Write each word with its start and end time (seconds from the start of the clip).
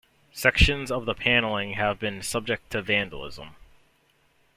Sections 0.33 0.89
of 0.89 1.05
the 1.05 1.13
panelling 1.13 1.73
have 1.73 1.99
been 1.99 2.23
subject 2.23 2.71
to 2.71 2.81
vandalism. 2.81 3.55